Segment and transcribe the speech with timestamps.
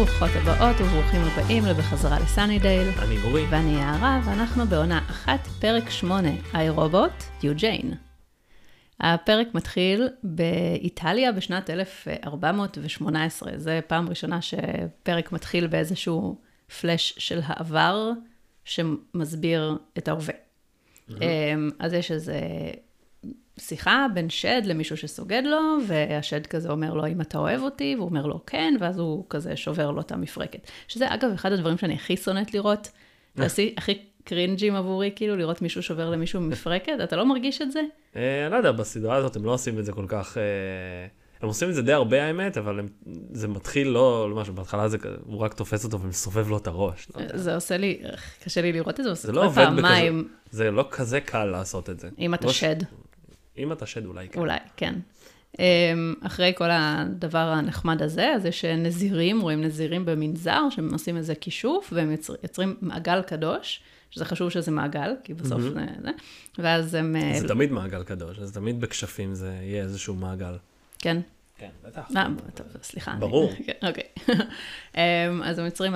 [0.00, 2.88] ברוכות הבאות וברוכים הבאים לבחזרה לסאנידייל.
[2.98, 3.44] אני אורי.
[3.50, 7.12] ואני יערה, ואנחנו בעונה אחת, פרק 8, איי רובוט,
[7.42, 7.94] יוג'יין.
[9.00, 13.52] הפרק מתחיל באיטליה בשנת 1418.
[13.56, 16.38] זה פעם ראשונה שפרק מתחיל באיזשהו
[16.80, 18.10] פלאש של העבר
[18.64, 20.34] שמסביר את ההווה.
[21.10, 22.40] אמ, אז יש איזה
[23.60, 28.08] שיחה בין שד למישהו שסוגד לו, והשד כזה אומר לו, אם אתה אוהב אותי, והוא
[28.08, 30.70] אומר לו, כן, ואז הוא כזה שובר לו את המפרקת.
[30.88, 32.88] שזה אגב אחד הדברים שאני הכי שונאת לראות,
[33.34, 33.46] זה
[33.76, 37.80] הכי קרינג'ים עבורי, כאילו, לראות מישהו שובר למישהו מפרקת, אתה לא מרגיש את זה?
[38.16, 40.38] אה, אני לא יודע, בסדרה הזאת הם לא עושים את זה כל כך...
[40.38, 40.42] אה,
[41.42, 42.88] הם עושים את זה די הרבה האמת, אבל הם,
[43.32, 47.08] זה מתחיל לא, לא משהו, בהתחלה זה, הוא רק תופס אותו ומסובב לו את הראש.
[47.16, 47.22] לא.
[47.34, 48.02] זה עושה לי,
[48.44, 50.10] קשה לי לראות את זה, זה לא עובד בכזה,
[50.50, 52.08] זה לא כזה קל לעשות את זה.
[52.18, 52.76] אם אתה לא שד.
[53.60, 54.40] אם אתה שד אולי כן.
[54.40, 54.94] אולי, כן.
[55.58, 61.34] אמ, אחרי כל הדבר הנחמד הזה, אז יש נזירים, רואים נזירים במנזר, שהם עושים איזה
[61.34, 65.70] כישוף, והם יוצר, יוצרים מעגל קדוש, שזה חשוב שזה מעגל, כי בסוף זה,
[66.02, 66.10] זה,
[66.58, 67.16] ואז הם...
[67.40, 70.56] זה תמיד מעגל קדוש, אז תמיד בכשפים זה יהיה איזשהו מעגל.
[70.98, 71.20] כן.
[71.60, 72.10] כן, בטח.
[72.16, 73.14] אה, טוב, סליחה.
[73.18, 73.52] ברור.
[73.66, 74.04] כן, אוקיי.
[74.96, 75.92] אמ, אז הם יוצרים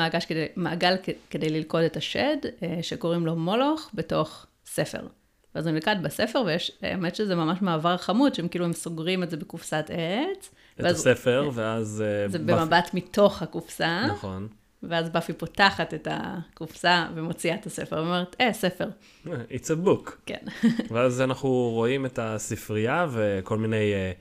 [0.56, 0.96] מעגל
[1.30, 5.06] כדי, ללכוד את השד, אה, שקוראים לו מולוך, בתוך ספר.
[5.54, 9.30] ואז הוא נלכד בספר, ויש, האמת שזה ממש מעבר חמוד, שהם כאילו, הם סוגרים את
[9.30, 10.50] זה בקופסת עץ.
[10.76, 12.04] את ואז- הספר, ואז...
[12.06, 14.48] אה, זה באפי- במבט מתוך הקופסה, נכון.
[14.82, 18.88] ואז באפי פותחת את הקופסה ומוציאה את הספר, ואומרת, אה, ספר,
[19.26, 19.28] It's
[19.66, 20.10] a book.
[20.26, 20.44] כן.
[20.92, 24.12] ואז אנחנו רואים את הספרייה וכל מיני, אה,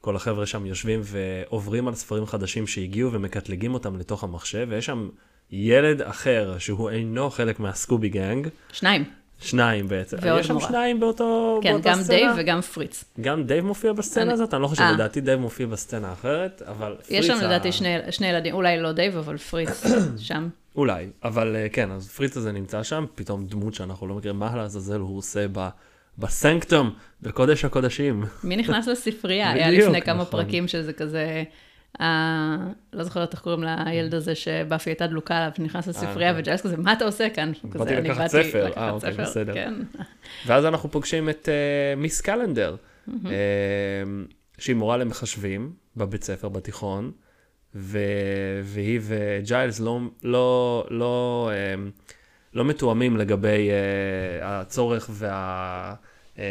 [0.00, 5.08] כל החבר'ה שם יושבים ועוברים על ספרים חדשים שהגיעו ומקטלגים אותם לתוך המחשב, ויש שם
[5.50, 9.04] ילד אחר שהוא אינו חלק מה Scooby Gang, שניים.
[9.40, 10.16] שניים בעצם.
[10.20, 10.68] ועוד יש שם מורה.
[10.68, 12.16] שניים באותו, כן, באותה גם סצנה?
[12.16, 13.04] דייב וגם פריץ.
[13.20, 14.54] גם דייב מופיע בסצנה אני- הזאת?
[14.54, 14.92] אני לא חושב, אה.
[14.92, 17.10] לדעתי דייב מופיע בסצנה אחרת, אבל פריץ...
[17.10, 19.84] יש שם ה- לדעתי שני, שני ילדים, אולי לא דייב, אבל פריץ
[20.28, 20.48] שם.
[20.76, 24.56] אולי, אבל אה, כן, אז פריץ הזה נמצא שם, פתאום דמות שאנחנו לא מכירים מה
[24.56, 25.68] לעזאזל הוא עושה ב...
[26.18, 26.90] ב sanctum,
[27.22, 28.24] בקודש הקודשים.
[28.44, 29.50] מי נכנס לספרייה?
[29.52, 30.30] היה לפני כמה נכון.
[30.30, 31.42] פרקים שזה כזה,
[32.92, 36.38] לא זוכרת איך קוראים לילד הזה שבאפי הייתה דלוקה עליו, שנכנס לספרייה, כן.
[36.38, 37.52] וג'יילס כזה, מה אתה עושה כאן?
[37.64, 39.54] באתי כזה, "אני לקחת ספר." אה, אוקיי, ספר", בסדר.
[39.54, 39.74] כן.
[40.46, 42.76] ואז אנחנו פוגשים את אה, מיס קלנדר,
[43.08, 43.32] אה,
[44.58, 47.12] שהיא מורה למחשבים בבית ספר, בתיכון,
[47.74, 47.98] ו...
[48.62, 51.74] והיא וג'יילס לא, לא, לא, אה,
[52.54, 55.94] לא מתואמים לגבי אה, הצורך וה...
[56.38, 56.44] אה,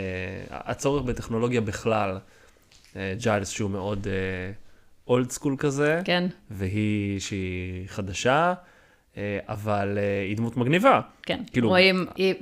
[0.50, 2.18] הצורך בטכנולוגיה בכלל.
[2.96, 4.08] אה, ג'יילס שהוא מאוד
[5.08, 8.54] אולד סקול כזה, כן, והיא שהיא חדשה,
[9.18, 11.02] אה, אבל אה, היא דמות מגניבה.
[11.24, 11.40] כן.
[11.52, 12.34] כאילו- רואים, היא-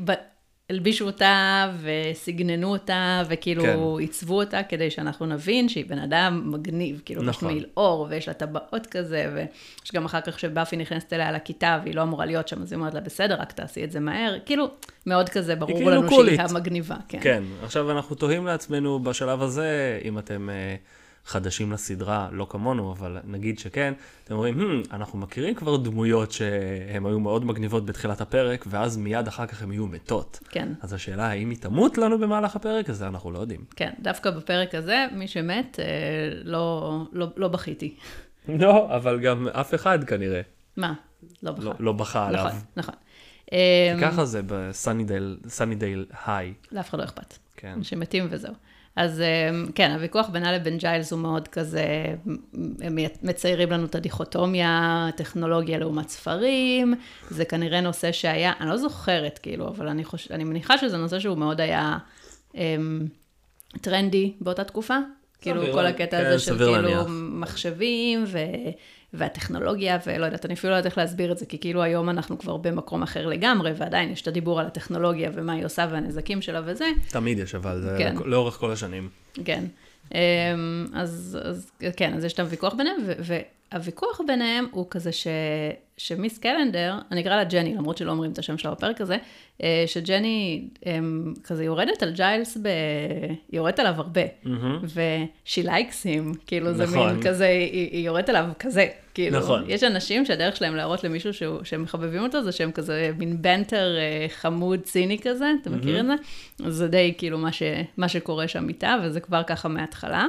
[0.70, 3.78] הלבישו אותה וסגננו אותה, וכאילו כן.
[4.00, 7.48] עיצבו אותה כדי שאנחנו נבין שהיא בן אדם מגניב, כאילו, יש נכון.
[7.52, 11.96] מעיל אור, ויש לה טבעות כזה, ויש גם אחר כך שבאפי נכנסת אליה לכיתה, והיא
[11.96, 14.68] לא אמורה להיות שם, אז היא אומרת לה, בסדר, רק תעשי את זה מהר, כאילו,
[15.06, 16.36] מאוד כזה ברור כאילו לנו קולית.
[16.40, 17.20] שהיא המגניבה, כן.
[17.22, 20.76] כן, עכשיו אנחנו תוהים לעצמנו בשלב הזה, אם אתם אה,
[21.26, 23.94] חדשים לסדרה, לא כמונו, אבל נגיד שכן,
[24.24, 29.28] אתם אומרים, hmm, אנחנו מכירים כבר דמויות שהן היו מאוד מגניבות בתחילת הפרק, ואז מיד
[29.28, 30.40] אחר כך הן יהיו מתות.
[30.50, 30.70] כן.
[30.82, 32.90] אז השאלה, האם היא תמות לנו במהלך הפרק?
[32.90, 33.66] אז זה אנחנו לא יודעים.
[33.76, 35.86] כן, דווקא בפרק הזה, מי שמת, אה,
[36.44, 37.96] לא, לא, לא בכיתי.
[38.62, 40.42] לא, אבל גם אף אחד כנראה
[40.78, 40.94] מה?
[41.44, 41.64] לא בכה.
[41.64, 42.46] לא, לא בכה עליו.
[42.46, 42.96] נכון, נכון.
[44.02, 46.54] ככה זה בסאנידייל היי.
[46.72, 47.38] לאף אחד לא אכפת.
[47.58, 47.74] כן.
[47.78, 48.54] אנשים מתים וזהו.
[48.96, 51.86] אז אה, כן, הוויכוח בינה לבין ג'יילס הוא מאוד כזה,
[52.82, 56.94] הם מציירים לנו את הדיכוטומיה, טכנולוגיה לעומת ספרים,
[57.30, 60.32] זה כנראה נושא שהיה, אני לא זוכרת כאילו, אבל אני, חוש...
[60.32, 61.98] אני מניחה שזה נושא שהוא מאוד היה
[62.56, 63.08] אמ,
[63.82, 64.98] טרנדי באותה תקופה.
[65.42, 68.38] כאילו כל הקטע כן, הזה של סביר כאילו מחשבים ו...
[69.18, 72.40] והטכנולוגיה, ולא יודעת, אני אפילו לא יודעת איך להסביר את זה, כי כאילו היום אנחנו
[72.40, 76.62] כבר במקום אחר לגמרי, ועדיין יש את הדיבור על הטכנולוגיה ומה היא עושה והנזקים שלה
[76.66, 78.16] וזה, תמיד יש, אבל זה כן.
[78.26, 79.10] לאורך כל השנים.
[79.46, 79.64] כן.
[80.14, 80.20] אמ,
[80.94, 83.40] אז, אז כן, אז יש את הוויכוח ביניהם, ו-
[83.76, 85.28] והוויכוח ביניהם הוא כזה ש,
[85.98, 89.18] שמיס קלנדר, אני אקרא לה ג'ני, למרות שלא אומרים את השם שלה בפרק הזה,
[89.64, 92.70] אה, שג'ני אמ, כזה יורדת על ג'יילס, ב...
[93.52, 94.22] יורדת עליו הרבה,
[94.84, 97.14] ו-she likes him, כאילו זה נכון.
[97.14, 99.64] מין כזה, היא, היא יורדת עליו כזה, כאילו, נכון.
[99.68, 103.96] יש אנשים שהדרך שלהם להראות למישהו שהוא, שהם מחבבים אותו, זה שהם כזה מין בנטר
[103.98, 106.14] אה, חמוד, ציני כזה, אתה מכיר את זה?
[106.72, 107.64] זה די כאילו מה, ש,
[107.98, 110.28] מה שקורה שם איתה, וזה כבר ככה מההתחלה.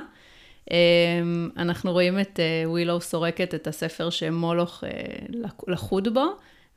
[0.71, 4.91] אמ, אנחנו רואים את אה, ווילו סורקת את הספר שמולוך אה,
[5.69, 6.27] לכוד בו,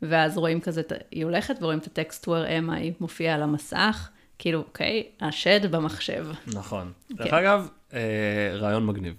[0.02, 0.82] ואז רואים כזה,
[1.12, 4.10] היא הולכת ורואים את הטקסט where am I מופיע על המסך,
[4.40, 6.28] כאילו, אוקיי, השד במחשב.
[6.48, 6.92] נכון.
[7.10, 7.16] כן.
[7.16, 9.14] דרך אגב, אה, רעיון מגניב.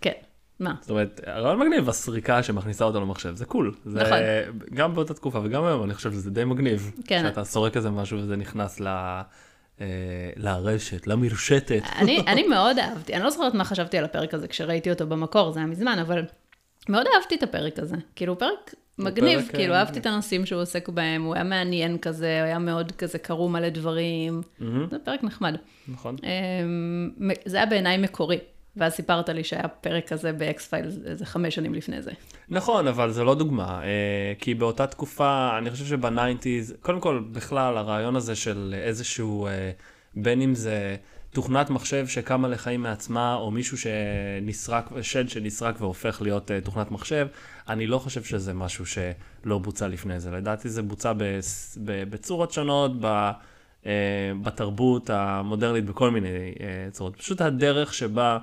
[0.00, 0.12] כן,
[0.60, 0.74] מה?
[0.80, 3.74] זאת אומרת, הרעיון מגניב, הסריקה שמכניסה אותו למחשב, זה קול.
[3.84, 4.18] זה נכון.
[4.74, 6.92] גם באותה תקופה וגם היום, אני חושב שזה די מגניב.
[7.06, 7.22] כן.
[7.22, 8.86] שאתה סורק איזה משהו וזה נכנס ל...
[9.80, 9.86] אה,
[10.36, 11.82] לרשת, למרשתת.
[12.00, 15.52] אני, אני מאוד אהבתי, אני לא זוכרת מה חשבתי על הפרק הזה כשראיתי אותו במקור,
[15.52, 16.24] זה היה מזמן, אבל
[16.88, 17.96] מאוד אהבתי את הפרק הזה.
[18.16, 21.98] כאילו, פרק מגניב, פרק, כאילו, אה, אהבתי את הנושאים שהוא עוסק בהם, הוא היה מעניין
[21.98, 24.42] כזה, הוא היה מאוד כזה, קרו מלא דברים.
[24.90, 25.54] זה פרק נחמד.
[25.88, 26.16] נכון.
[26.22, 28.38] אמ, זה היה בעיניי מקורי,
[28.76, 32.10] ואז סיפרת לי שהיה פרק כזה ב X-File איזה חמש שנים לפני זה.
[32.48, 37.22] נכון, אבל זה לא דוגמה, אה, כי באותה תקופה, אני חושב שב nineties, קודם כל,
[37.32, 39.70] בכלל, הרעיון הזה של איזשהו, אה,
[40.14, 40.96] בין אם זה
[41.30, 47.26] תוכנת מחשב שקמה לחיים מעצמה, או מישהו שנסרק, שד שנסרק והופך להיות אה, תוכנת מחשב,
[47.68, 50.30] אני לא חושב שזה משהו שלא בוצע לפני זה.
[50.30, 51.12] לדעתי זה בוצע
[51.84, 53.30] בצורות שונות, ב...
[54.42, 56.52] בתרבות המודרנית בכל מיני
[56.90, 57.16] צורות.
[57.16, 58.38] פשוט הדרך שבה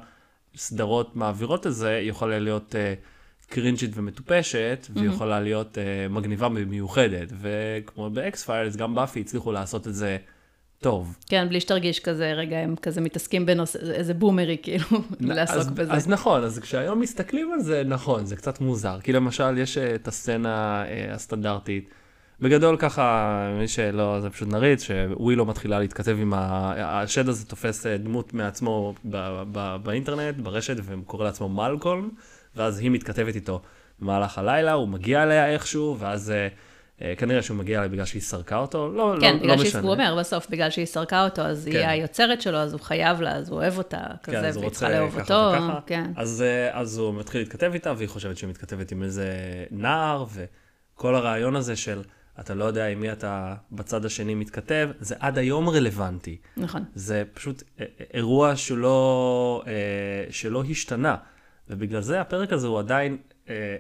[0.58, 2.94] סדרות מעבירות את זה יכולה להיות אה,
[3.50, 7.32] קרינג'ית ומטופשת, ויכולה להיות אה, מגניבה ומיוחדת.
[7.42, 10.18] וכמו ב X-Files, גם באפי הצליחו לעשות את זה
[10.80, 11.18] טוב.
[11.30, 14.86] כן, בלי שתרגיש כזה, רגע, הם כזה מתעסקים בנושא, איזה בומרי, כאילו,
[15.20, 15.94] לעסוק אז, בזה.
[15.94, 19.00] אז נכון, אז כשהיום מסתכלים על זה, נכון, זה קצת מוזר.
[19.04, 21.90] כי למשל, יש אה, את הסצנה אה, הסטנדרטית.
[22.42, 26.74] בגדול ככה, מי שלא, זה פשוט נריץ, שווילו מתחילה להתכתב עם ה...
[26.78, 29.44] השד הזה תופס אה, דמות מעצמו ב...
[29.52, 29.76] ב...
[29.84, 32.10] באינטרנט, ברשת, וקורא לעצמו מלקולם,
[32.56, 33.62] ואז היא מתכתבת איתו
[34.00, 36.48] במהלך הלילה, הוא מגיע אליה איכשהו, ואז אה,
[37.02, 39.68] אה, כנראה שהוא מגיע אליה בגלל שהיא סרקה אותו, לא, כן, לא, בגלל לא שהיא,
[39.68, 39.82] משנה.
[39.82, 41.78] הוא אומר בסוף, בגלל שהיא סרקה אותו, אז כן.
[41.78, 44.72] היא היוצרת שלו, אז הוא חייב לה, אז הוא אוהב אותה, כן, כזה, הוא והיא
[44.72, 45.80] צריכה לאהוב אותו, וככה.
[45.86, 46.12] כן.
[46.16, 49.34] אז, אה, אז הוא מתחיל להתכתב איתה, והיא חושבת שהיא מתכתבת עם איזה
[49.72, 52.02] נער, וכל הרעיון הזה של
[52.40, 56.38] אתה לא יודע עם מי אתה בצד השני מתכתב, זה עד היום רלוונטי.
[56.58, 56.84] נכון.
[56.96, 57.64] זה פשוט
[58.14, 59.74] אירוע שלא, אה,
[60.30, 61.16] שלא השתנה,
[61.70, 63.18] ובגלל זה הפרק הזה הוא עדיין,
[63.50, 63.76] אה,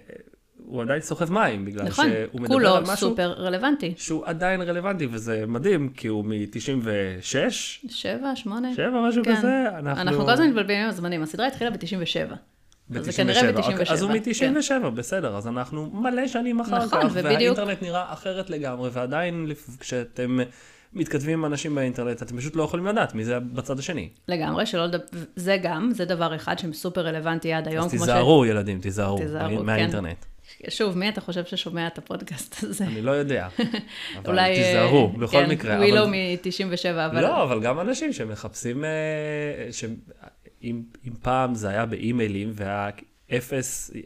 [0.66, 3.94] הוא עדיין סוחב מים, בגלל נכון, שהוא מדבר כולו על משהו סופר רלוונטי.
[3.98, 7.50] שהוא עדיין רלוונטי, וזה מדהים, כי הוא מ-96,
[7.90, 8.76] שבע, שמונה?
[8.76, 9.36] שבע, משהו כן.
[9.36, 10.02] כזה, אנחנו...
[10.02, 10.26] אנחנו...
[10.26, 12.34] כל הזמן מתבלבלים עם הזמנים, הסדרה התחילה ב-97.
[12.96, 13.92] אז זה ב-97, כנראה אוקיי, ב-97.
[13.94, 14.54] אז הוא כן.
[14.56, 17.26] מ-97, בסדר, אז אנחנו מלא שנים אחר נכון, כך, ובדיוק-
[17.58, 19.48] והאינטרנט נראה אחרת לגמרי, ועדיין
[19.80, 20.40] כשאתם
[20.94, 24.10] מתכתבים עם אנשים באינטרנט, אתם פשוט לא יכולים לדעת מי זה בצד השני.
[24.28, 25.04] לגמרי, שלא לדבר,
[25.36, 27.86] זה גם, זה דבר אחד שסופר רלוונטי עד היום.
[27.86, 29.66] אז ש- תיזהרו, ילדים, תיזהרו, תיזהרו, כן.
[29.66, 30.26] מהאינטרנט.
[30.70, 32.84] שוב, מי אתה חושב ששומע את הפודקאסט הזה?
[32.86, 33.48] אני לא יודע,
[34.18, 34.50] אבל אולי...
[34.50, 35.76] אה, תיזהרו, בכל כן, מקרה.
[35.78, 37.22] ווילו אבל- מ-97, אבל...
[37.22, 38.90] לא, אבל גם אנשים שמחפשים, אה,
[39.72, 39.86] ש-
[40.64, 42.90] אם אם פעם זה היה באימיילים והיה
[43.38, 44.00] אפס אה,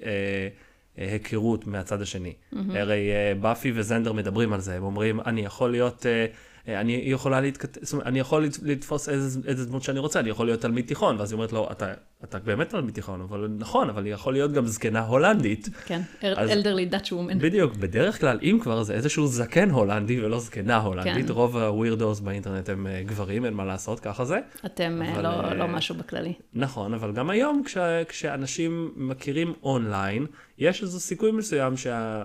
[0.97, 2.33] אה, היכרות מהצד השני.
[2.69, 6.25] הרי אה, באפי וזנדר מדברים על זה, הם אומרים, אני יכול להיות, אה,
[6.67, 10.29] אני יכולה להתכתב, זאת אומרת, אני יכול לת- לתפוס איזה איזה דמות שאני רוצה, אני
[10.29, 11.93] יכול להיות תלמיד תיכון, ואז היא אומרת לו, אתה,
[12.23, 15.69] אתה באמת תלמיד תיכון, אבל נכון, אבל היא יכול להיות גם זקנה הולנדית.
[15.85, 17.39] כן, אז- אלדרלי דאץ' וומן.
[17.39, 21.27] בדיוק, בדרך כלל, אם כבר, זה איזשהו זקן הולנדי ולא זקנה הולנדית.
[21.27, 21.33] כן.
[21.33, 24.39] רוב הווירדוס באינטרנט הם אה, גברים, אין מה לעשות, ככה זה.
[24.65, 26.33] אתם אה, אבל, לא- אה, לא משהו בכללי.
[26.53, 27.77] נכון, אבל גם היום כש,
[28.07, 30.25] כשאנשים מכירים אונליין,
[30.57, 32.23] יש איזה סיכוי מסוים שה,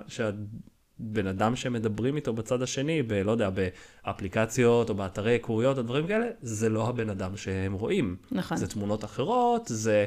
[0.99, 3.51] שהבן אדם שמדברים איתו בצד השני, ב, לא יודע,
[4.05, 8.17] באפליקציות או באתרי היכרויות או דברים כאלה, זה לא הבן אדם שהם רואים.
[8.33, 8.57] נכון.
[8.57, 10.07] זה תמונות אחרות, זה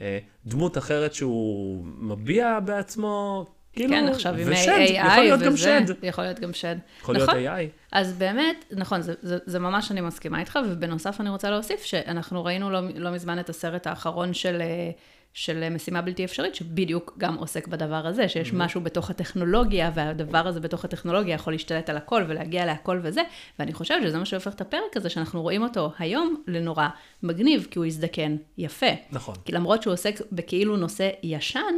[0.00, 5.80] אה, דמות אחרת שהוא מביע בעצמו, כאילו, כן, עכשיו עם AI יכול להיות גם וזה,
[5.86, 5.92] שד.
[6.02, 6.76] יכול להיות גם שד.
[7.00, 7.40] יכול להיות נכון.
[7.40, 7.68] AI.
[7.92, 12.44] אז באמת, נכון, זה, זה, זה ממש אני מסכימה איתך, ובנוסף אני רוצה להוסיף שאנחנו
[12.44, 14.90] ראינו לא, לא מזמן את הסרט האחרון של, אה,
[15.36, 18.54] של משימה בלתי אפשרית, שבדיוק גם עוסק בדבר הזה, שיש Mm-hmm.
[18.54, 23.20] משהו בתוך הטכנולוגיה, והדבר הזה בתוך הטכנולוגיה יכול להשתלט על הכל ולהגיע להכל וזה,
[23.58, 26.88] ואני חושבת שזה מה שהופך את הפרק הזה, שאנחנו רואים אותו היום לנורא
[27.22, 28.86] מגניב, כי הוא הזדקן יפה.
[29.12, 29.34] נכון.
[29.44, 31.74] כי למרות שהוא עוסק בכאילו נושא ישן,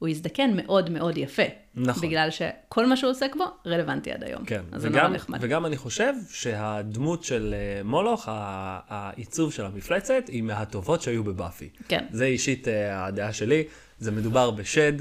[0.00, 1.42] הוא הזדקן מאוד מאוד יפה.
[1.74, 2.08] נכון.
[2.08, 4.44] בגלל שכל מה שהוא עוסק בו רלוונטי עד היום.
[4.44, 5.38] כן, אז זה נורא וגם, נחמד.
[5.42, 11.68] וגם אני חושב שהדמות של אה, מולוך, העיצוב של המפלצת, היא מהטובות שהיו בבאפי.
[11.88, 12.04] כן.
[12.10, 13.64] זה אישית אה, הדעה שלי,
[13.98, 14.92] זה מדובר בשד.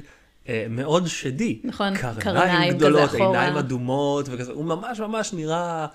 [0.49, 1.59] אה, מאוד שדי.
[1.63, 3.39] נכון, קרניים קרניים גדולות, כזה אחורה.
[3.39, 5.87] עיניים אדומות וכזה, הוא ממש ממש נראה,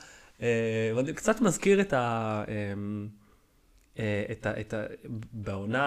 [0.43, 2.45] אה, קצת מזכיר את ה...
[2.49, 2.55] אה,
[4.31, 4.61] את ה...
[4.61, 4.85] את ה...
[5.33, 5.83] בעונה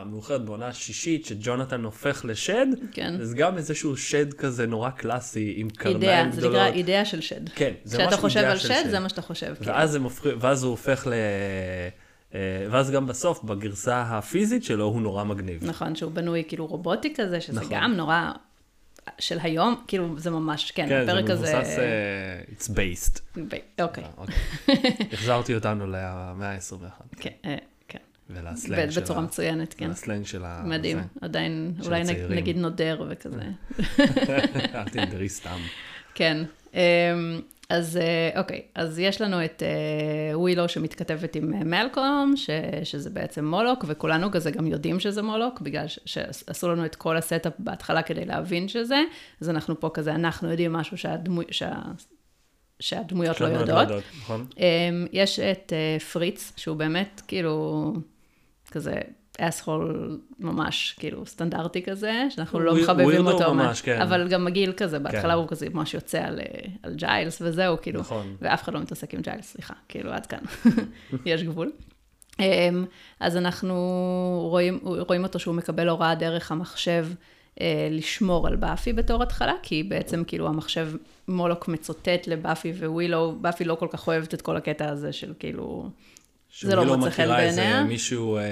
[0.00, 3.14] המאוחרת, בעונה השישית, שג'ונתן הופך לשד, כן.
[3.20, 6.56] אז גם איזשהו שד כזה נורא קלאסי, עם קרניים אידאה, זה גדולות.
[6.56, 7.48] נקרא אידאה של שד.
[7.48, 8.90] כן, זה כשאתה ממש חושב אידאה על של שד, שד.
[8.90, 9.54] זה מה שאתה חושב.
[9.60, 9.70] כן.
[9.70, 11.12] ואז, הם הופכים, ואז הוא הופך ל...
[12.34, 15.64] אה, ואז גם בסוף, בגרסה הפיזית שלו, הוא נורא מגניב.
[15.64, 17.70] נכון, שהוא בנוי כאילו רובוטי כזה, שזה נכון.
[17.70, 18.30] גם נורא...
[19.18, 21.54] של היום, כאילו זה ממש, כן, כן, זה הפרק הזה...
[21.54, 23.40] מבוסס, אה, it's based.
[23.80, 24.34] אוקיי, אה, אוקיי.
[25.12, 27.02] החזרתי אותנו למאה ה-21.
[27.20, 27.56] כן, אה,
[27.88, 27.98] כן.
[28.30, 29.02] ולסלנג שלה.
[29.02, 29.86] בצורה מצוינת, כן.
[29.86, 30.62] ולסלנג של ה...
[30.64, 31.04] מדהים, זה.
[31.20, 32.02] עדיין, של אולי.
[32.28, 33.40] נגיד נודר וכזה.
[34.74, 35.58] אל תנדרי סתם.
[36.14, 36.38] כן.
[37.72, 42.50] אז אה, אוקיי, אז יש לנו את אה, ווילו שמתכתבת עם אה, מלקום, ש,
[42.84, 47.16] שזה בעצם מולוק, וכולנו כזה גם יודעים שזה מולוק, בגלל ש, שעשו לנו את כל
[47.16, 49.02] ה setup בהתחלה כדי להבין שזה,
[49.40, 51.72] אז אנחנו פה כזה, אנחנו יודעים משהו שהדמו, שה,
[52.80, 54.02] שהדמויות לא שאנחנו יודעות.
[54.18, 54.46] נכון?
[54.58, 57.92] אמ, יש את אה, פריץ, שהוא באמת כאילו
[58.70, 59.00] כזה
[59.38, 64.00] אסהול ממש כאילו סטנדרטי כזה, שאנחנו לא מחבבים אותו, ממש, כן.
[64.00, 65.38] אבל גם מגעיל כזה, בהתחלה כן.
[65.38, 66.44] הוא כזה ממש יוצא על, אה,
[66.82, 68.36] על ג'יילס וזהו, כאילו, נכון.
[68.40, 70.38] ואף אחד לא מתעסק עם ג'יילס, סליחה, כאילו עד כאן,
[71.26, 71.72] יש גבול.
[72.40, 72.84] אמ,
[73.20, 73.76] אז אנחנו
[74.50, 77.06] רואים, רואים אותו שהוא מקבל הוראה דרך המחשב
[77.60, 80.88] אה, לשמור על באפי בתור התחלה, כי בעצם כאילו המחשב
[81.28, 85.90] מולוק מצוטט לבאפי ווילו, באפי לא כל כך אוהבת את כל הקטע הזה של כאילו,
[86.60, 87.84] זה לא שהיא מוצא חן מכירה איזה בעיניה.
[87.84, 88.42] מישהו אה,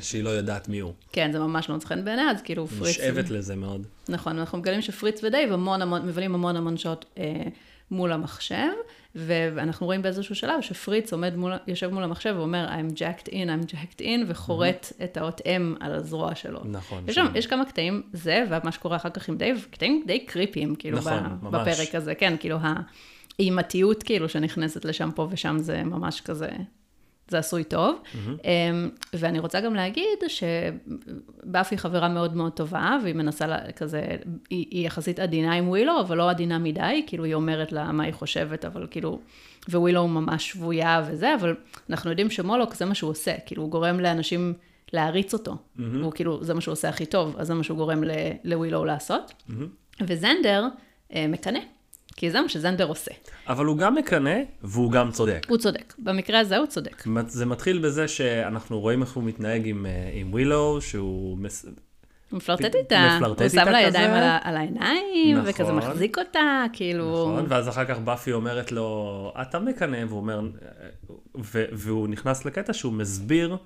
[0.00, 0.92] שהיא לא יודעת מי הוא.
[1.12, 3.86] כן, זה ממש לא מוצא חן בעיניה, אז כאילו פריץ, נשאבת לזה מאוד.
[4.08, 7.42] נכון, אנחנו מגלים שפריץ ודייב המון המון, מבלים המון המון שעות אה,
[7.90, 8.68] מול המחשב,
[9.14, 13.72] ואנחנו רואים באיזשהו שלב שפריץ עומד מול, יושב מול המחשב ואומר, I'm jacked in, I'm
[13.72, 16.60] jacked in, וחורט את האות M על הזרוע שלו.
[16.64, 17.04] נכון.
[17.08, 20.74] יש, שם, יש כמה קטעים, זה, ומה שקורה אחר כך עם דייב, קטעים די קריפיים,
[20.74, 21.68] כאילו, נכון, ב, ממש.
[21.68, 22.58] בפרק הזה, כן, כאילו,
[23.38, 26.48] האימתיות, כאילו, שנכנסת לשם פה ושם, זה ממש כזה,
[27.32, 27.96] זה עשוי טוב.
[28.02, 28.46] Mm-hmm.
[29.14, 34.02] ואני רוצה גם להגיד שבאפי חברה מאוד מאוד טובה, והיא מנסה לה, כזה,
[34.50, 38.04] היא, היא יחסית עדינה עם ווילו, אבל לא עדינה מדי, כאילו, היא אומרת לה מה
[38.04, 39.20] היא חושבת, אבל כאילו,
[39.68, 41.54] ווילו ממש שבויה וזה, אבל
[41.90, 44.54] אנחנו יודעים שמולוק זה מה שהוא עושה, כאילו, הוא גורם לאנשים...
[44.92, 45.52] להריץ אותו.
[45.52, 45.82] Mm-hmm.
[46.02, 48.02] הוא כאילו, זה מה שהוא עושה הכי טוב, אז זה מה שהוא גורם
[48.44, 49.32] לווילו לעשות.
[49.32, 49.52] Mm-hmm.
[50.00, 50.66] וזנדר
[51.14, 51.58] אה, מקנא,
[52.16, 53.10] כי זה מה שזנדר עושה.
[53.48, 55.46] אבל הוא גם מקנא, והוא גם צודק.
[55.48, 57.04] הוא צודק, במקרה הזה הוא צודק.
[57.26, 61.38] זה מתחיל בזה שאנחנו רואים איך הוא מתנהג עם, אה, עם ווילו, שהוא...
[61.38, 61.64] מס...
[62.30, 63.80] הוא מפלרטט איתה, הוא שם לה.
[63.80, 65.50] ידיים על, על העיניים, נכון.
[65.50, 67.32] וכזה מחזיק אותה, כאילו...
[67.32, 70.40] נכון, ואז אחר כך באפי אומרת לו, אתה מקנא, והוא אומר,
[71.36, 73.56] ו- והוא נכנס לקטע שהוא מסביר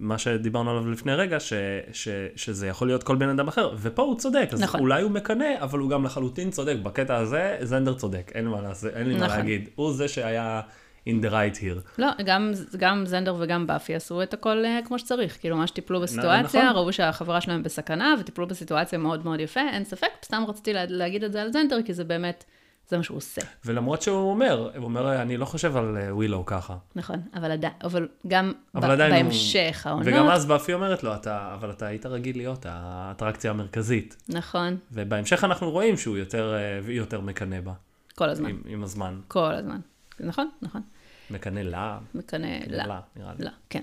[0.00, 1.52] מה שדיברנו עליו לפני רגע, ש-
[1.92, 4.80] ש- שזה יכול להיות כל בן אדם אחר, ופה הוא צודק, אז נכון.
[4.80, 8.92] אולי הוא מקנא, אבל הוא גם לחלוטין צודק, בקטע הזה זנדר צודק, אין, מה, לעשות,
[8.92, 9.36] אין לי מה נכון.
[9.38, 10.60] להגיד, הוא זה שהיה
[11.08, 11.98] in the right here.
[11.98, 15.40] לא, גם, גם זנדר וגם באפי עשו את הכל אה, כמו שצריך.
[15.40, 16.76] כאילו, ממש טיפלו בסיטואציה, נכון.
[16.76, 21.24] ראו שהחברה שלהם בסכנה, וטיפלו בסיטואציה מאוד מאוד יפה, אין ספק, סתם רציתי לה, להגיד
[21.24, 22.44] את זה על זנדר, כי זה באמת,
[22.88, 23.40] זה מה שהוא עושה.
[23.64, 26.76] ולמרות שהוא אומר, הוא אומר, אני לא חושב על אה, ווילו ככה.
[26.96, 31.02] נכון, אבל עדיין, אבל גם אבל ב- עדיין הוא- בהמשך העונות, וגם אז באפי אומרת
[31.02, 34.16] לו, אתה, אבל אתה היית רגיל להיות האטרקציה המרכזית.
[34.28, 37.72] נכון, ובהמשך אנחנו רואים שהוא יותר, אה, יותר מקנא בה,
[38.14, 39.20] כל הזמן, עם, עם הזמן.
[39.28, 39.80] כל הזמן.
[40.20, 40.82] נכון, נכון,
[41.30, 43.44] מקנא לה, מקנא, לא, לה, נראה לי.
[43.44, 43.82] לא, כן.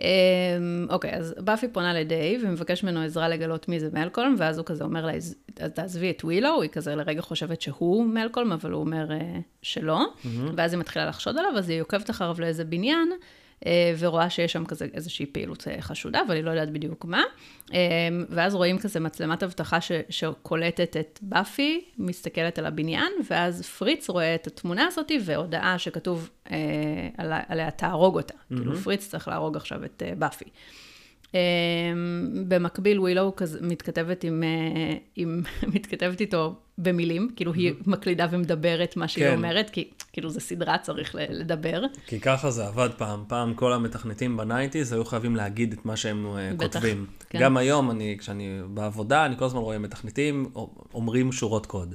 [0.00, 0.04] אמ,
[0.90, 4.84] אוקיי, אז באפי פונה לדייב ומבקש ממנו עזרה לגלות מי זה מלקולם, ואז הוא כזה
[4.84, 8.80] אומר לה, "אז- אז תעזבי את ווילו, היא כזה לרגע חושבת שהוא מלקולם, אבל הוא
[8.80, 10.00] אומר אה, שלא,
[10.56, 13.08] ואז היא מתחילה לחשוד עליו, אז היא עוקבת אחריו לאיזה בניין,
[13.98, 17.22] ורואה שיש שם כזה איזושהי פעילות אה, חשודה, אבל היא לא יודעת בדיוק מה.
[17.74, 17.78] אה,
[18.28, 24.34] ואז רואים כזה מצלמת אבטחה ש- שקולטת את באפי, מסתכלת על הבניין, ואז פריץ רואה
[24.34, 26.56] את התמונה הזאת, והודעה שכתוב אה,
[27.48, 28.34] עליה, תהרוג אותה.
[28.48, 30.44] כאילו, פריץ צריך להרוג עכשיו את אה, באפי.
[31.34, 31.40] אה,
[32.48, 35.42] במקביל, ווילו מתכתבת עם, אה, עם,
[35.74, 39.34] מתכתבת איתו במילים, כאילו היא מקלידה ומדברת מה שהיא כן.
[39.34, 41.82] אומרת, כי כאילו זה סדרה, צריך לדבר.
[42.06, 43.24] כי ככה זה עבד פעם.
[43.28, 47.06] פעם כל המתכנתים ב nineties היו חייבים להגיד את מה שהם אה, בטח, כותבים.
[47.30, 47.38] כן.
[47.40, 50.50] גם היום, אני, כשאני בעבודה, אני כל הזמן רואה מתכנתים
[50.94, 51.94] אומרים שורות קוד.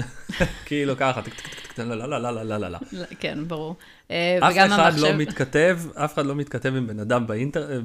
[0.66, 1.20] כאילו ככה,
[1.78, 2.78] לא, לא, לא, לא, לא, לא, לא.
[2.92, 3.76] לא, כן, ברור.
[4.10, 7.26] אה, אף וגם אחד המחשב- לא מתכתב, אף אחד לא מתכתב עם בן אדם.
[7.30, 7.78] אה,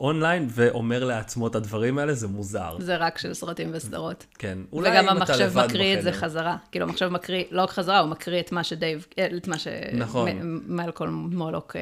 [0.00, 2.76] אונליין ואומר לעצמו את הדברים האלה, זה מוזר.
[2.80, 4.26] זה רק של סרטים וסדרות.
[4.38, 4.58] כן.
[4.72, 6.12] אולי וגם אם אתה המחשב לבד מקריא את זה.
[6.12, 6.56] חזרה.
[6.72, 9.56] כאילו, המחשב מקריא, לא רק חזרה, הוא מקריא את מה שדייב, אה, את מה
[9.92, 10.28] נכון.
[10.30, 11.76] שמלקולם מולוק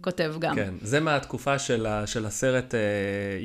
[0.00, 0.54] כותב גם.
[0.54, 1.86] כן, זה מהתקופה של,
[2.26, 2.74] הסרט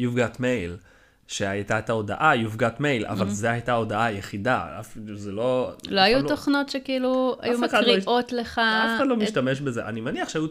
[0.02, 0.84] You've Got Mail,
[1.30, 4.82] שהייתה את ההודעה You've Got Mail, אבל זו הייתה ההודעה היחידה,
[5.16, 5.72] זה לא...
[5.78, 5.88] Mm-hmm.
[5.92, 8.60] לא היו תוכנות שכאילו היו לא- מקריאות לך...
[8.60, 9.86] אף אחד לא את- משתמש בזה.
[9.86, 10.46] אני מניח שהיו,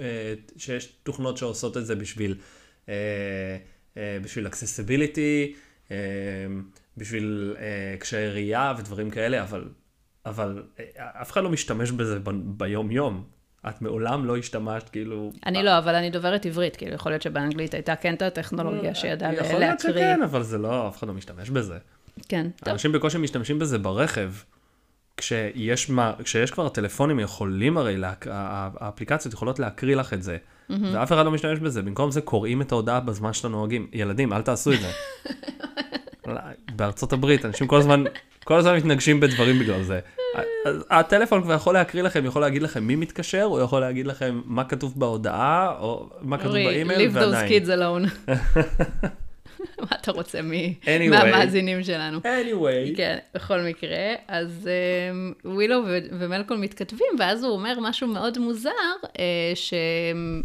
[0.00, 2.34] אה, שיש תוכנות שעושות את זה בשביל,
[2.88, 2.94] אה,
[3.96, 5.56] אה, בשביל accessibility,
[6.96, 7.56] בשביל
[7.98, 9.64] קשיי ראייה ודברים כאלה, אבל,
[10.26, 10.62] אבל
[10.98, 13.24] אף אחד לא משתמש בזה ב- ביום-יום.
[13.68, 15.32] את מעולם לא השתמשת, כאילו...
[15.46, 19.34] אני לא, אבל אני דוברת עברית, כאילו, יכול להיות שבאנגלית הייתה כן את הטכנולוגיה שידעה
[19.34, 19.92] יכול להיות להקריא.
[19.92, 21.78] שכן, אבל זה לא, אף אחד לא משתמש בזה.
[22.28, 22.68] כן, טוב.
[22.68, 24.32] אנשים בקושי משתמשים בזה ברכב.
[25.16, 30.74] כשיש, מה, כשיש כבר טלפונים יכולים הרי, לה, האפליקציות יכולות להקריא לך את זה, mm-hmm.
[30.92, 33.86] ואף אחד לא משתמש בזה, במקום זה קוראים את ההודעה בזמן שאתם נוהגים.
[33.92, 34.90] ילדים, אל תעשו את זה.
[36.76, 38.04] בארצות הברית, אנשים כל הזמן,
[38.44, 40.00] כל הזמן מתנגשים בדברים בגלל זה.
[40.90, 44.64] הטלפון כבר יכול להקריא לכם, יכול להגיד לכם מי מתקשר, הוא יכול להגיד לכם מה
[44.64, 47.48] כתוב בהודעה, או מה כתוב באימייל, ועדיין.
[47.48, 48.30] Leave those kids alone.
[49.80, 51.10] מה אתה רוצה anyway.
[51.10, 52.18] מהמאזינים שלנו.
[52.18, 52.96] anyway.
[52.96, 55.82] כן, בכל מקרה, אז um, ווילו
[56.20, 58.70] ומלקול מתכתבים, ואז הוא אומר משהו מאוד מוזר,
[59.04, 59.08] uh,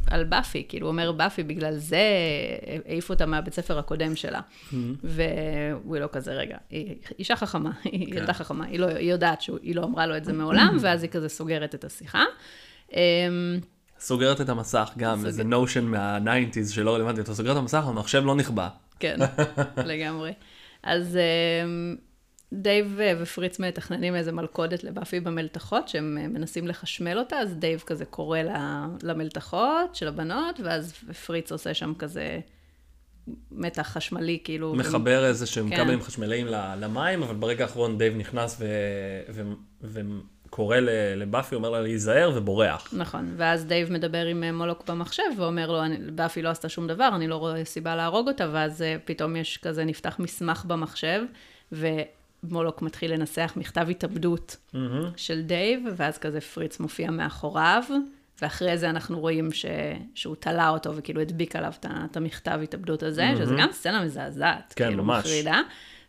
[0.07, 2.01] על באפי, כאילו הוא אומר באפי, בגלל זה
[2.85, 4.39] העיפו אותה מהבית ספר הקודם שלה.
[4.39, 4.75] Mm-hmm.
[5.85, 8.17] ווילו כזה, רגע, היא אישה חכמה, היא כן.
[8.17, 11.11] ילדה חכמה, היא, לא, היא יודעת שהיא לא אמרה לו את זה מעולם, ואז היא
[11.11, 12.23] כזה סוגרת את השיחה.
[12.89, 12.95] Um,
[14.03, 15.25] סוגרת את המסך גם, סוג...
[15.25, 18.69] איזה notion מה-90's שלא רלוונטי, אתה סוגר את המסך, המחשב לא נכבה.
[18.99, 19.17] כן,
[19.85, 20.33] לגמרי.
[20.83, 21.95] אז אמ,
[22.53, 28.05] דייב ופריץ מתכננים איזה מלכודת לבאפי במלתחות, שהם אה, מנסים לחשמל אותה, אז דייב כזה
[28.05, 28.39] קורא
[29.03, 30.93] למלתחות של הבנות, ואז
[31.25, 32.39] פריץ עושה שם כזה
[33.51, 34.75] מתח חשמלי, כאילו...
[34.75, 35.83] מחבר איזה שהם כן.
[35.83, 36.47] כבלים חשמליים
[36.77, 38.65] למים, אבל ברגע האחרון דייב נכנס ו...
[39.29, 39.41] ו...
[39.81, 40.01] ו...
[40.55, 40.77] קורא
[41.15, 42.93] לבאפי, אומר לה להיזהר ובורח.
[42.97, 45.81] נכון, ואז דייב מדבר עם אה, מולוק במחשב ואומר לו,
[46.15, 49.57] באפי לא עשתה שום דבר, אני לא רואה סיבה להרוג אותה, ואז אה, פתאום יש
[49.57, 51.21] כזה, נפתח מסמך במחשב,
[51.71, 54.77] ומולוק מתחיל לנסח מכתב התאבדות mm-hmm.
[55.15, 57.83] של דייב, ואז כזה פריץ מופיע מאחוריו,
[58.41, 59.65] ואחרי זה אנחנו רואים ש...
[60.15, 61.73] שהוא תלה אותו וכאילו הדביק עליו
[62.05, 63.37] את המכתב התאבדות הזה, mm-hmm.
[63.37, 65.25] שזה גם סצנה מזעזעת, כן, כאילו ממש.
[65.25, 65.61] מחרידה,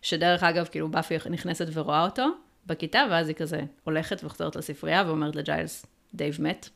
[0.02, 2.26] שדרך אגב, כאילו באפי נכנסת ורואה אותו,
[2.66, 6.68] בכיתה, ואז היא כזה הולכת וחוזרת לספרייה ואומרת לג'יילס, דייב מת.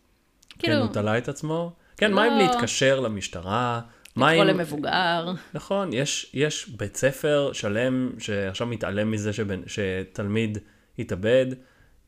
[0.48, 0.76] כן, כאילו...
[0.76, 1.72] הוא תלה את עצמו?
[1.96, 2.16] כן, לא...
[2.16, 3.80] מה אם להתקשר למשטרה?
[4.16, 4.40] מה אם...
[4.40, 5.32] לקרוא למבוגר.
[5.54, 10.58] נכון, יש, יש בית ספר שלם שעכשיו מתעלם מזה שבן, שתלמיד
[10.98, 11.46] התאבד,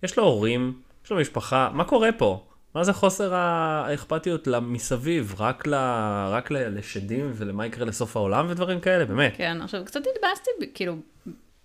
[0.02, 2.46] יש לו הורים, יש לו משפחה, מה קורה פה?
[2.75, 5.34] מה זה חוסר האכפתיות מסביב?
[5.38, 5.75] רק, ל,
[6.28, 9.32] רק לשדים ולמה יקרה לסוף העולם ודברים כאלה, באמת.
[9.36, 10.97] כן, עכשיו קצת התבאסתי, כאילו,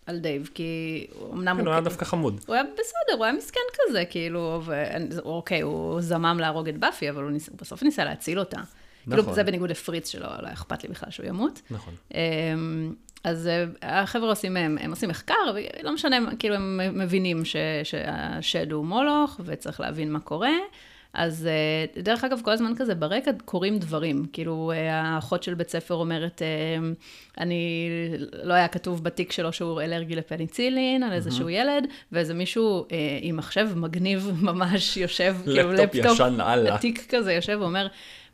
[0.05, 1.67] על דייב, כי אמנם כן, הוא...
[1.67, 2.41] הוא היה דווקא חמוד.
[2.45, 7.23] הוא היה בסדר, הוא היה מסכן כזה, כאילו, ואוקיי, הוא זמם להרוג את באפי, אבל
[7.23, 7.49] הוא ניס...
[7.49, 8.57] בסוף ניסה להציל אותה.
[8.57, 8.67] כאילו,
[9.07, 9.23] נכון.
[9.23, 11.61] כאילו, זה בניגוד לפריץ שלו, לא אכפת לי בכלל שהוא ימות.
[11.71, 11.93] נכון.
[12.13, 17.55] אמ, אז אה, החבר'ה עושים, הם, הם עושים מחקר, ולא משנה, כאילו, הם מבינים ש,
[17.83, 20.53] שהשד הוא מולוך, וצריך להבין מה קורה.
[21.15, 24.25] אז אה, דרך אגב, כל הזמן כזה ברקע קורים דברים.
[24.33, 26.87] כאילו, אה, האחות של בית ספר אומרת, אה,
[27.37, 27.89] אני,
[28.43, 32.85] לא היה כתוב בתיק שלו שהוא אלרגי לפניצילין, על איזשהו ילד, ואיזה מישהו
[33.21, 36.75] עם מחשב מגניב ממש יושב, כאילו לפטופ ישן הלאה.
[36.75, 37.87] עתיק כזה יושב ואומר,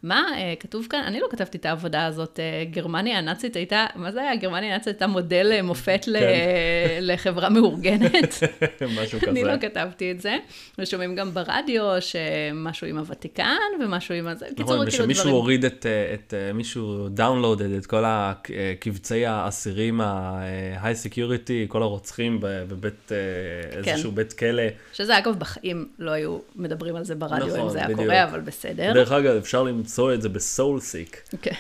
[0.03, 4.11] מה, אה, כתוב כאן, אני לא כתבתי את העבודה הזאת, אה, גרמניה הנאצית הייתה, מה
[4.11, 4.35] זה היה?
[4.35, 6.11] גרמניה הנאצית הייתה מודל אה, מופת כן.
[7.01, 8.35] לחברה מאורגנת.
[9.01, 9.31] משהו כזה.
[9.31, 10.37] אני לא כתבתי את זה.
[10.79, 14.45] ושומעים גם ברדיו שמשהו עם הוותיקן ומשהו עם הזה.
[14.57, 22.37] נכון, ושמישהו הוריד את, את, מישהו דאונלודד את כל הקבצי האסירים ה-high security, כל הרוצחים
[22.41, 23.15] בבית, כן.
[23.91, 24.63] איזשהו בית כלא.
[24.93, 28.39] שזה אגב בחיים לא היו מדברים על זה ברדיו, נכון, אם זה היה קורה, אבל
[28.39, 28.93] בסדר.
[28.93, 29.90] דרך אגב, אפשר למצוא...
[29.91, 31.21] למצוא את זה בסול סיק.
[31.41, 31.51] כן.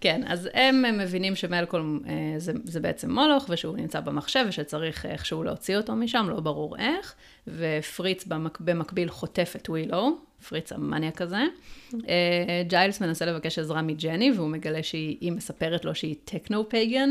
[0.00, 5.42] כן, אז הם מבינים שמלקול אה, זה, זה בעצם מולוך, ושהוא נמצא במחשב, ושצריך איכשהו
[5.42, 7.14] להוציא אותו משם, לא ברור איך,
[7.48, 11.42] ופריץ במק, במקביל חוטף את ווילו, פריץ המניאק הזה.
[12.08, 17.10] אה, ג'יילס מנסה לבקש עזרה מג'ני, והוא מגלה שהיא מספרת לו שהיא טכנו-פייגן.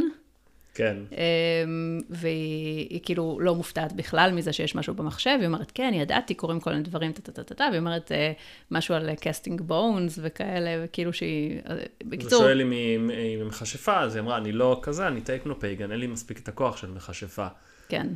[0.77, 0.97] כן.
[1.11, 6.59] אמ, והיא כאילו לא מופתעת בכלל מזה שיש משהו במחשב, היא אומרת, כן, ידעתי, קורים
[6.59, 8.31] כל מיני דברים, טה-טה-טה-טה, והיא אומרת אה,
[8.71, 11.59] משהו על casting bones וכאלה, וכאילו שהיא...
[11.69, 12.39] אה, בקיצור...
[12.39, 12.71] אתה שואל אם
[13.09, 16.77] היא מכשפה, אז היא אמרה, אני לא כזה, אני techno-pagan, אין לי מספיק את הכוח
[16.77, 17.47] של מכשפה.
[17.89, 18.07] כן.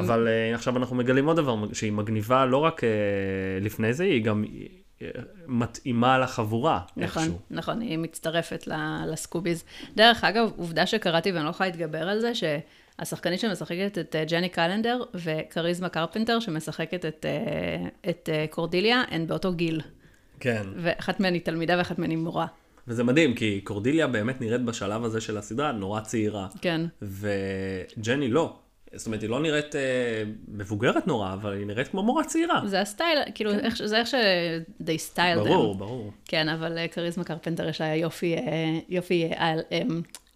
[0.00, 2.82] אבל עכשיו אנחנו מגלים עוד דבר, שהיא מגניבה לא רק
[3.60, 4.44] לפני זה, היא גם
[5.46, 7.38] מתאימה לחבורה נכון, איכשהו.
[7.50, 8.68] נכון, היא מצטרפת
[9.06, 9.64] ל Scoobies.
[9.96, 14.48] דרך אגב, עובדה שקראתי ואני לא יכולה להתגבר על זה, שהשחקנית שמשחקת את אה, ג'ני
[14.48, 19.80] קלנדר וכריזמה קרפנטר שמשחקת את, אה, את אה, קורדיליה, הן באותו גיל.
[20.40, 20.62] כן.
[20.76, 22.46] ואחת מהן היא תלמידה ואחת מהן היא מורה.
[22.88, 26.48] וזה מדהים, כי קורדיליה באמת נראית בשלב הזה של הסדרה נורא צעירה.
[26.60, 26.80] כן.
[27.02, 28.56] וג'ני לא.
[28.94, 29.80] זאת אומרת, היא לא נראית אה,
[30.48, 32.60] מבוגרת נורא, אבל היא נראית כמו מורה צעירה.
[32.66, 33.58] זה הסטייל, כאילו, כן.
[33.58, 35.78] איך, זה איך ש-they styled ברור, them.
[35.78, 36.12] ברור.
[36.24, 39.82] כן, אבל אה, כריזמה קרפנטר יש לה יופי, אה, יופי אה, על, אה,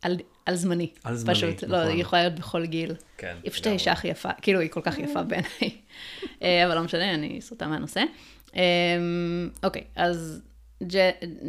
[0.02, 0.90] על, על זמני.
[1.04, 1.86] על זמני, פשוט, לא, נכון.
[1.86, 2.94] לא, היא יכולה להיות בכל גיל.
[3.18, 3.36] כן.
[3.42, 5.76] היא פשוט אישה הכי יפה, כאילו, היא כל כך יפה בעיניי.
[6.66, 8.02] אבל לא משנה, אני סוטה מהנושא.
[9.62, 10.42] אוקיי, אז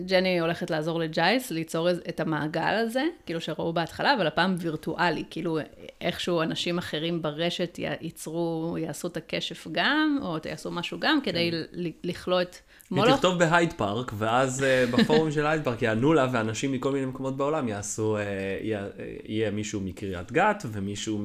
[0.06, 5.60] ג'ני הולכת לעזור לג'יילס ליצור את המעגל הזה, כאילו שראו בהתחלה, אבל הפעם וירטואלי, כאילו
[6.02, 11.82] איכשהו אנשים אחרים ברשת ייצרו, יעשו את הכישוף גם, או יעשו משהו גם, כדי כן.
[12.04, 12.56] לכלוא את
[12.92, 13.08] מולוך.
[13.08, 17.06] היא תכתוב בהייד פארק, ואז uh, בפורום של הייד פארק יענו לה, ואנשים מכל מיני
[17.06, 18.20] מקומות בעולם יעשו, uh,
[18.64, 18.88] יהיה,
[19.26, 21.24] יהיה מישהו מקריית גת, ומישהו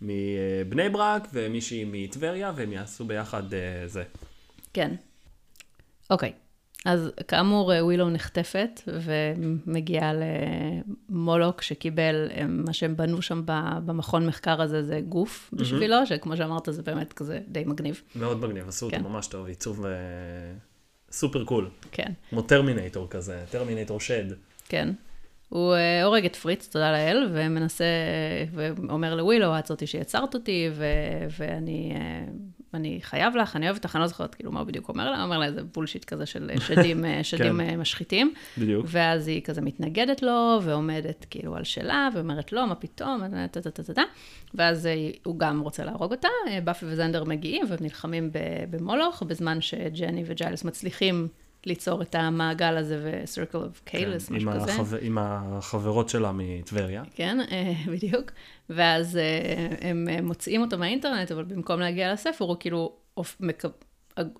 [0.00, 3.42] מבני ברק ומישהי מטבריה, והם יעשו ביחד
[3.86, 4.02] זה.
[4.72, 4.94] כן.
[6.10, 6.32] אוקיי.
[6.84, 10.12] אז כאמור, ווילו נחטפת ומגיעה
[11.10, 13.42] למולוק שקיבל, מה שהם בנו שם
[13.86, 16.06] במכון מחקר הזה, זה גוף בשבילו, mm-hmm.
[16.06, 18.02] שכמו שאמרת, זה באמת כזה די מגניב.
[18.16, 18.98] מאוד מגניב, עשו כן.
[18.98, 19.88] אותו ממש טוב, עיצוב uh,
[21.12, 21.70] super cool.
[21.92, 22.12] כן.
[22.30, 24.24] כמו טרמינטור כזה, טרמינטור שד.
[24.68, 24.92] כן.
[25.48, 27.84] הוא הורג את פריץ, תודה לאל, ומנסה,
[28.52, 30.84] ואומר לווילו, את זאתי שיצרת אותי, ו,
[31.38, 31.94] ואני
[32.74, 35.22] אני חייב לך, אני אוהב אותך, אני לא זוכרת כאילו מה הוא בדיוק אומר לה,
[35.22, 37.80] אומר לה איזה בולשיט כזה של שדים, אה, שדים כן.
[37.80, 38.34] משחיתים.
[38.58, 38.86] בדיוק.
[38.88, 44.02] ואז היא כזה מתנגדת לו, ועומדת כאילו על שלה, ואומרת לא, מה פתאום, טה-טה-טה-טה.
[44.54, 44.88] ואז
[45.24, 46.28] הוא גם רוצה להרוג אותה,
[46.64, 48.30] באפי וזנדר מגיעים ונלחמים
[48.70, 51.28] במולוך, בזמן שג'ני וג'יילס מצליחים
[51.66, 54.72] ליצור את המעגל הזה ו-circle of chaos, כן, משהו כזה.
[54.72, 57.02] החבר, עם החברות שלה מטבריה.
[57.14, 58.30] כן, אה, בדיוק.
[58.70, 62.96] ואז אה, הם מוצאים אותו מהאינטרנט, אבל במקום להגיע לספר, הוא כאילו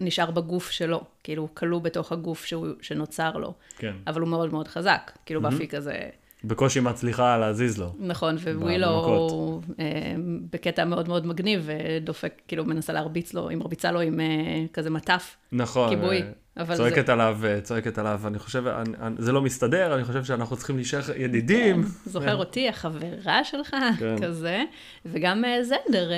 [0.00, 3.54] נשאר בגוף שלו, כאילו הוא כלוא בתוך הגוף שהוא, שנוצר לו.
[3.78, 3.92] כן.
[4.06, 5.50] אבל הוא מאוד מאוד חזק, כאילו mm-hmm.
[5.50, 6.08] באפי כזה...
[6.44, 7.92] בקושי מצליחה להזיז לו.
[7.98, 9.84] נכון, ווילו אה,
[10.52, 14.26] בקטע מאוד מאוד מגניב, ודופק, כאילו מנסה להרביץ לו, היא מרביצה לו עם אה,
[14.72, 15.36] כזה מטף.
[15.52, 15.90] נכון.
[15.90, 16.22] כיבוי.
[16.76, 17.12] צועקת זה...
[17.12, 20.76] עליו, אה, צועקת עליו, אני חושב, אני, אני, זה לא מסתדר, אני חושב שאנחנו צריכים
[20.76, 21.82] להישאר ידידים.
[21.82, 24.16] כן, זוכר אותי, החברה שלך, כן.
[24.22, 24.64] כזה.
[25.06, 26.10] וגם זנדר,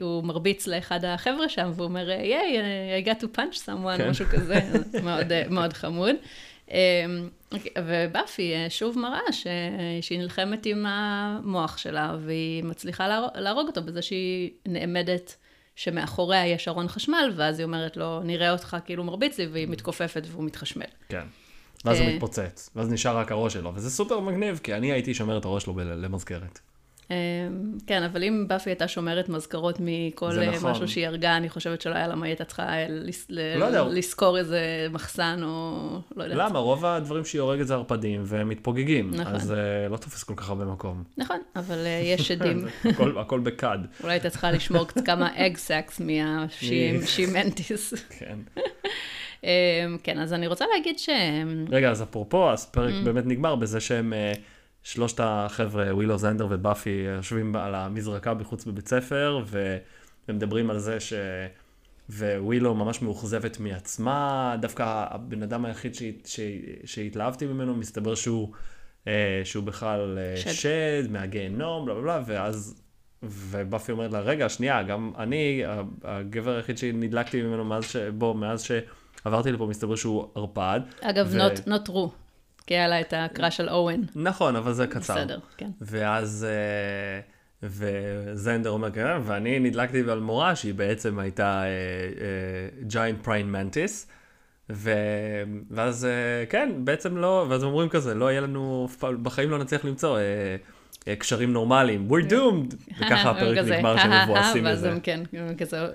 [0.00, 2.58] הוא מרביץ לאחד החבר'ה שם, והוא אומר, ייי,
[3.02, 4.10] I got to punch someone, כן.
[4.10, 4.60] משהו כזה,
[5.02, 6.16] מאוד, מאוד חמוד.
[6.70, 7.28] אמ,
[7.78, 9.46] ובאפי אה, שוב מראה ש...
[10.00, 15.36] שהיא נלחמת עם המוח שלה, והיא מצליחה להרוג אותו בזה שהיא נעמדת
[15.76, 20.22] שמאחוריה יש ארון חשמל, ואז היא אומרת לו, נראה אותך כאילו מרביץ לי, והיא מתכופפת
[20.26, 20.84] והוא מתחשמל.
[21.08, 21.24] כן.
[21.84, 25.14] ואז הוא אה, מתפוצץ, ואז נשאר רק הראש שלו, וזה סופר מגניב, כי אני הייתי
[25.14, 26.60] שומר את הראש שלו למזכרת.
[27.10, 27.16] אמ,
[27.86, 30.70] כן, אבל אם באפי הייתה שומרת מזכרות מכל אה, נכון.
[30.70, 32.86] משהו שהיא הרגה, אני חושבת שלא היה למה היא הייתה צריכה אה,
[33.58, 35.78] לא לזכור איזה מחסן או
[36.16, 36.38] לא יודעת.
[36.38, 36.58] למה?
[36.58, 39.34] רוב הדברים שהיא הורגת זה ערפדים והם מתפוגגים, נכון.
[39.34, 39.54] אז uh,
[39.90, 41.04] לא תופס כל כך הרבה מקום.
[41.16, 41.78] נכון, אבל
[42.12, 42.66] יש שדים.
[42.90, 43.78] הכל, הכל בכד.
[44.02, 47.94] אולי הייתה צריכה לשמור קצת כמה egg sacs מה She-Mantis.
[48.18, 48.38] כן.
[49.44, 49.48] אמ,
[50.02, 51.08] כן, אז אני רוצה להגיד ש...
[51.70, 53.04] רגע, אז אפרופו, אז פרק mm.
[53.04, 54.12] באמת נגמר בזה שהם...
[54.84, 59.44] שלושת החבר'ה, ווילו זנדר ובאפי, יושבים על המזרקה בחוץ בבית ספר,
[60.28, 61.12] ומדברים על זה ש...
[62.10, 65.96] ווילו ממש מאוכזבת מעצמה, דווקא הבן אדם היחיד
[66.84, 68.52] שהתלהבתי ממנו, מסתבר שהוא,
[69.08, 72.82] אה, שהוא בכלל אה, שד, שד מהגיהנום, בלה בלה בלה, ואז,
[73.22, 75.62] ובאפי אומרת לה, רגע, שנייה, גם אני,
[76.04, 77.96] הגבר היחיד שנדלקתי ממנו מאז, ש...
[77.96, 78.62] בו, מאז
[79.22, 80.80] שעברתי לפה, מסתבר שהוא ערפד.
[81.00, 81.38] אגב, ו...
[81.86, 82.23] true.
[82.66, 84.02] כי היה לה את הקראש של אוהן.
[84.14, 85.14] נכון, אבל זה קצר.
[85.14, 85.70] בסדר, כן.
[85.80, 87.20] ואז, אה,
[87.62, 91.62] וזנדר אומר, כן, ואני נדלקתי על מורה שהיא בעצם הייתה
[92.82, 94.06] ג'יינט פריין מנטיס.
[95.70, 96.08] ואז
[96.50, 98.88] כן, בעצם לא, ואז אומרים כזה, לא יהיה לנו,
[99.22, 100.18] בחיים לא נצליח למצוא
[101.08, 104.86] אה, קשרים נורמליים, we're doomed, וככה הפרק נגמר שהם מבואסים לזה.
[104.86, 105.20] ואז הם כן,
[105.58, 105.86] כזה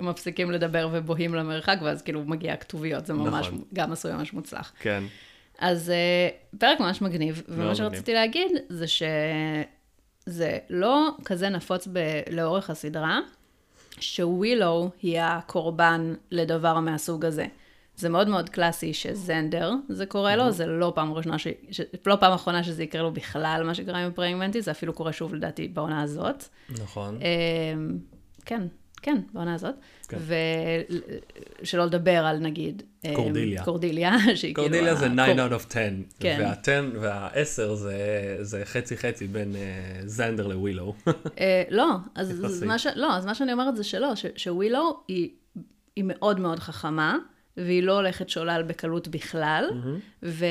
[0.00, 3.62] מפסיקים לדבר ובוהים למרחק, ואז כאילו מגיע כתוביות, זה ממש, נכון.
[3.74, 4.72] גם עשוי ממש מוצלח.
[4.80, 5.02] כן.
[5.60, 12.70] אז uh, פרק ממש מגניב, ומה שרציתי להגיד זה שזה לא כזה נפוץ ב- לאורך
[12.70, 13.20] הסדרה,
[14.00, 17.46] שווילו היא הקורבן לדבר מהסוג הזה.
[17.96, 21.46] זה מאוד מאוד קלאסי שזנדר, זה קורה לו, זה לא פעם ראשונה, ש...
[21.70, 21.80] ש...
[22.06, 25.34] לא פעם אחרונה שזה יקרה לו בכלל, מה שקרה עם הפריימנטי, זה אפילו קורה שוב
[25.34, 26.44] לדעתי בעונה הזאת.
[26.68, 27.18] נכון.
[27.18, 27.24] Uh,
[28.46, 28.62] כן,
[29.02, 29.74] כן, בעונה הזאת.
[30.08, 30.18] כן.
[31.62, 32.82] ושלא לדבר על נגיד...
[33.04, 33.64] אה, קורדיליה.
[33.64, 34.68] קורדיליה, שהיא כאילו...
[34.68, 35.80] קורדיליה זה 9 out of 10.
[36.20, 36.38] כן.
[36.42, 39.56] וה-10 וה-10 זה, זה חצי חצי בין uh,
[40.06, 40.94] זנדר לווילו.
[41.08, 41.12] uh,
[41.70, 42.86] לא, אז מה, ש...
[42.94, 44.26] לא, אז מה שאני אומרת זה שלא, ש...
[44.36, 45.30] שווילו היא,
[45.96, 47.16] היא מאוד מאוד חכמה.
[47.56, 50.22] והיא לא הולכת שולל בקלות בכלל, mm-hmm.
[50.22, 50.46] ו,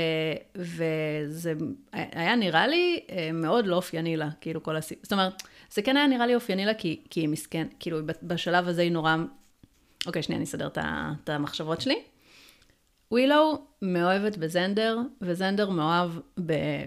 [0.55, 1.53] וזה
[1.93, 2.99] היה נראה לי
[3.33, 5.03] מאוד לא אופייני לה, כאילו כל הסיפור.
[5.03, 8.67] זאת אומרת, זה כן היה נראה לי אופייני לה, כי, כי היא מסכן, כאילו בשלב
[8.67, 9.15] הזה היא נורא...
[10.07, 10.69] אוקיי, שנייה, אני אסדר
[11.23, 12.01] את המחשבות שלי.
[13.11, 16.11] ווילו מאוהבת בזנדר, וזנדר מאוהב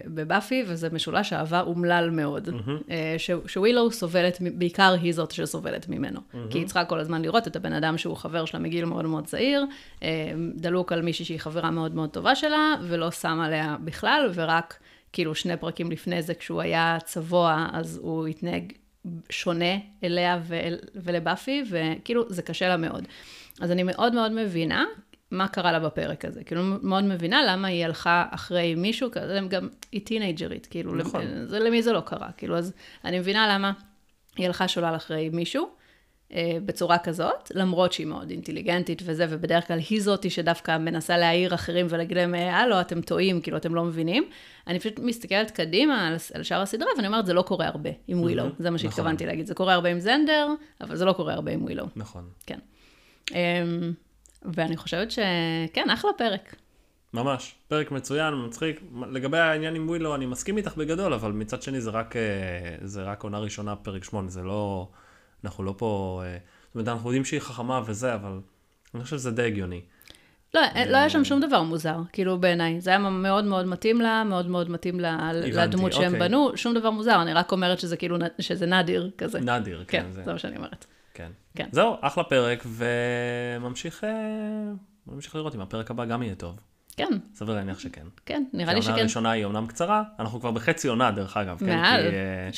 [0.07, 2.49] בבאפי, וזה משולש אהבה אומלל מאוד.
[2.49, 2.93] Mm-hmm.
[3.47, 6.21] שווילו סובלת, בעיקר היא זאת שסובלת ממנו.
[6.21, 6.37] Mm-hmm.
[6.51, 9.27] כי היא צריכה כל הזמן לראות את הבן אדם שהוא חבר שלה מגיל מאוד מאוד
[9.27, 9.67] צעיר,
[10.03, 10.09] אה,
[10.55, 14.79] דלוק על מישהי שהיא חברה מאוד מאוד טובה שלה, ולא שם עליה בכלל, ורק
[15.13, 18.73] כאילו שני פרקים לפני זה, כשהוא היה צבוע, אז הוא התנהג
[19.31, 23.09] שונה אליה ול, ולבאפי, וכאילו זה קשה לה מאוד.
[23.61, 24.85] אז אני מאוד מאוד מבינה
[25.31, 26.45] מה קרה לה בפרק הזה.
[26.45, 31.25] כאילו, מאוד מבינה למה היא הלכה אחרי מישהו, כזה, גם היא טינג'רית, כאילו, נכון.
[31.47, 32.29] זה, למי זה לא קרה.
[32.37, 32.73] כאילו, אז
[33.05, 33.73] אני מבינה למה
[34.37, 35.82] היא הלכה שולל אחרי מישהו.
[36.35, 41.55] אה, בצורה כזאת, למרות שהיא מאוד אינטליגנטית וזה, ובדרך כלל היא זאתי שדווקא מנסה להעיר
[41.55, 44.25] אחרים ולהגיד להם, הלו, אתם טועים, כאילו, אתם לא מבינים.
[44.67, 48.21] אני פשוט מסתכלת קדימה על, על שאר הסדרה, ואני אומרת, זה לא קורה הרבה עם
[48.21, 49.27] ווילו, זה מה שהתכוונתי נכון.
[49.27, 49.47] להגיד.
[49.47, 50.49] זה קורה הרבה עם זנדר,
[50.81, 51.87] אבל זה לא קורה הרבה עם ווילו.
[51.97, 52.29] נכון.
[52.47, 52.59] כן.
[53.31, 53.93] אמ,
[54.43, 56.57] ואני חושבת שכן, אחלה פרק.
[57.15, 58.81] ממש, פרק מצוין, מצחיק.
[59.11, 62.23] לגבי העניין עם ווילו, אני מסכים איתך בגדול, אבל מצד שני זה רק, אה,
[62.81, 64.89] זה רק עונה ראשונה, פרק שמונה, זה לא,
[65.45, 68.41] אנחנו לא פה, אה, זאת אומרת, אנחנו יודעים שהיא חכמה וזה, אבל
[68.95, 69.81] אני חושב שזה די הגיוני.
[70.55, 72.81] לא, אה, לא היה שם שום דבר מוזר, כאילו בעיניי.
[72.81, 76.21] זה היה מאוד מאוד מתאים לה, מאוד מאוד מתאים לה, הבנתי, לדמות שהם אוקיי.
[76.21, 79.41] בנו, שום דבר מוזר, אני רק אומרת שזה כאילו, שזה נדיר כזה.
[79.41, 80.03] נדיר, כן.
[80.03, 80.87] כן, זה, זה מה שאני אומרת.
[81.15, 81.31] כן.
[81.55, 81.69] כן.
[81.73, 84.05] זהו, אחלה פרק, וממשיך
[85.07, 86.61] ממשיך לראות אם הפרק הבא גם יהיה טוב.
[86.97, 87.19] כן.
[87.35, 88.07] סביר להניח שכן.
[88.27, 88.91] כן, נראה לי שכן.
[88.91, 91.59] העונה הראשונה היא אומנם קצרה, אנחנו כבר בחצי עונה דרך אגב.
[91.59, 92.11] כן, מעל,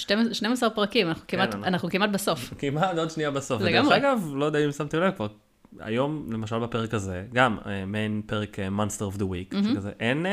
[0.07, 0.35] כן, כי...
[0.35, 1.67] 12 פרקים, אנחנו, כן, כמעט, אנחנו...
[1.67, 2.55] אנחנו כמעט בסוף.
[2.59, 3.63] כמעט עוד שנייה בסוף.
[3.63, 3.91] לגמרי.
[3.91, 5.27] דרך אגב, לא יודע אם שמתם לב כבר,
[5.81, 9.75] היום, למשל בפרק הזה, גם מעין פרק Monster of the Week, mm-hmm.
[9.75, 10.27] שכזה, אין...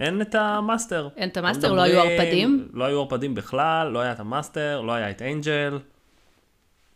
[0.00, 1.08] אין את המאסטר.
[1.16, 2.68] אין את המאסטר, לא היו ערפדים.
[2.72, 5.78] לא היו ערפדים בכלל, לא היה את המאסטר, לא היה את אנג'ל.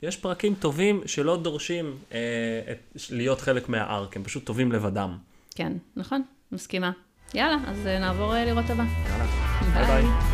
[0.03, 2.19] יש פרקים טובים שלא דורשים אה,
[2.71, 5.17] את, להיות חלק מה arc, הם פשוט טובים לבדם.
[5.55, 6.93] כן, נכון, מסכימה.
[7.35, 8.85] יאללה, אז אה, נעבור אה, לראות הבא.
[9.11, 9.25] יאללה,
[9.75, 10.03] ביי ביי.
[10.03, 10.34] ביי.